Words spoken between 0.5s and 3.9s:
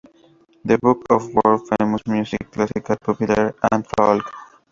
The book of world-famous music: classical, popular, and